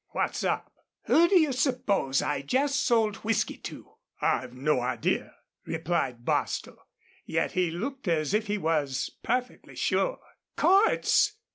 [0.13, 0.73] "What's up?"
[1.03, 6.77] "Who do you suppose I jest sold whisky to?" "I've no idea," replied Bostil.
[7.23, 10.17] Yet he looked as if he was perfectly sure.
[10.57, 11.33] "Cordts!